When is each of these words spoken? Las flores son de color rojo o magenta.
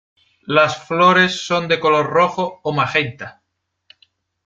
Las 0.47 0.79
flores 0.87 1.45
son 1.45 1.67
de 1.67 1.79
color 1.79 2.07
rojo 2.07 2.59
o 2.63 2.73
magenta. 2.73 3.43